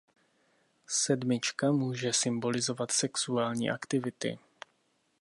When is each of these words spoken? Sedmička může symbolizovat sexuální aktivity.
Sedmička 0.87 1.71
může 1.71 2.13
symbolizovat 2.13 2.91
sexuální 2.91 3.69
aktivity. 3.71 4.39